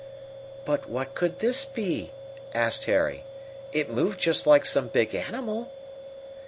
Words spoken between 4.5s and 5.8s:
some big animal."